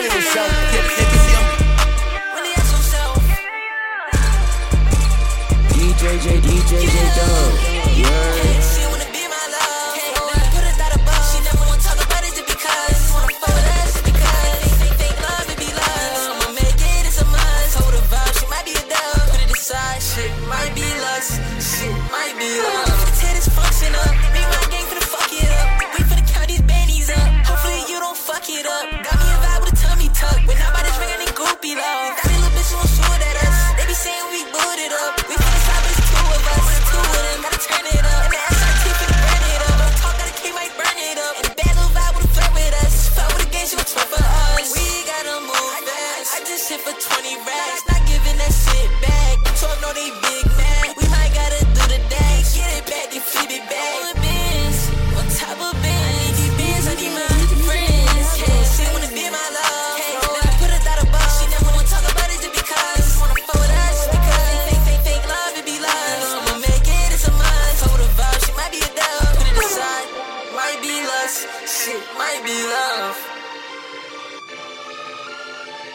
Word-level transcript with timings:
running 0.00 0.16
himself. 0.16 0.48
Yeah, 0.48 0.80
yeah, 0.96 1.20
see, 1.24 1.36
I'm 1.36 1.46
Really 2.34 2.52
ask 2.56 2.72
yourself. 2.72 3.20
DJ 5.76 6.02
J, 6.24 6.26
DJ 6.40 6.70
J 6.88 6.96
Dub. 7.16 7.52
Yeah. 8.00 8.64
She 8.64 8.82
wanna 8.88 9.08
be 9.12 9.24
my 9.28 9.44
love. 9.56 9.92
Never 10.00 10.48
put 10.56 10.64
a 10.64 10.72
thought 10.80 10.94
above. 10.96 11.24
She 11.28 11.38
never 11.44 11.64
wanna 11.68 11.82
talk 11.84 12.00
about 12.00 12.22
it 12.24 12.32
just 12.32 12.48
because. 12.48 13.00
Wanna 13.12 13.36
fuck 13.40 13.52
with 13.52 13.68
us 13.84 13.92
because. 14.00 14.64
Think, 14.80 14.94
think 15.00 15.16
love 15.20 15.46
it 15.52 15.58
be 15.60 15.68
love. 15.68 16.32
I'ma 16.32 16.48
make 16.56 16.80
it, 16.80 17.02
it's 17.04 17.20
a 17.20 17.26
must. 17.26 17.76
Hold 17.76 17.94
a 17.94 18.02
vibe, 18.08 18.34
she 18.40 18.46
might 18.48 18.64
be 18.64 18.72
a 18.72 18.84
dove. 18.88 19.28
Put 19.28 19.40
it 19.44 19.52
aside, 19.52 20.00
shit 20.00 20.32
might 20.48 20.72
be 20.74 20.88
lust. 21.04 21.32
Shit 21.60 21.92
might 22.08 22.34
be 22.40 22.48
love. 22.64 22.89
20 47.20 47.36
racks. 47.44 47.84
Not 47.84 48.00
giving 48.08 48.38
that 48.40 48.48
shit 48.48 48.88
back. 49.04 49.36
Talk, 49.60 49.76
no, 49.84 49.92
they 49.92 50.08
big 50.24 50.44
man. 50.56 50.96
We 50.96 51.04
might 51.12 51.28
gotta 51.36 51.60
do 51.76 51.84
the 51.92 52.00
dash. 52.08 52.56
Get 52.56 52.72
it 52.80 52.88
back, 52.88 53.12
then 53.12 53.20
flip 53.20 53.52
it 53.52 53.60
back. 53.68 53.92
The 54.08 54.24
bins, 54.24 54.88
on 55.20 55.28
top 55.28 55.60
of 55.60 55.76
bins. 55.84 56.00
I 56.00 56.16
need 56.16 56.36
these 56.40 56.54
bins, 56.56 56.84
I 56.88 56.94
need 56.96 57.12
my 57.12 57.28
friends. 57.68 58.28
Yeah, 58.40 58.64
she 58.72 58.88
wanna 58.88 59.12
be 59.12 59.28
my 59.28 59.48
love. 59.52 60.00
Hey, 60.00 60.16
Never 60.16 60.52
put 60.64 60.72
a 60.72 60.80
thought 60.80 61.00
above. 61.04 61.32
She 61.36 61.44
never 61.52 61.68
wanna 61.76 61.92
talk 61.92 62.04
about 62.08 62.28
it 62.32 62.40
just 62.40 62.56
because. 62.56 63.04
She 63.04 63.20
Wanna 63.20 63.36
fuck 63.44 63.60
with 63.60 63.68
us 63.68 63.96
just 64.00 64.16
because. 64.16 64.56
Think, 64.64 64.80
think, 64.88 65.00
think 65.04 65.22
love, 65.28 65.52
it 65.60 65.66
be 65.68 65.76
love. 65.76 66.24
I'ma 66.40 66.56
make 66.64 66.88
it, 66.88 67.08
it's 67.12 67.28
a 67.28 67.32
must. 67.36 67.84
Hold 67.84 68.00
a 68.00 68.08
vibe, 68.16 68.40
she 68.48 68.52
might 68.56 68.72
be 68.72 68.80
a 68.80 68.90
dove. 68.96 69.28
Put 69.36 69.44
it 69.44 69.60
aside, 69.60 70.08
might 70.56 70.80
be 70.80 71.04
lust. 71.04 71.44
Shit, 71.68 72.00
might 72.16 72.40
be 72.48 72.56
love. 72.64 73.39